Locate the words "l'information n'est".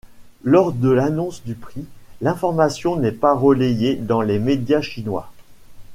2.21-3.11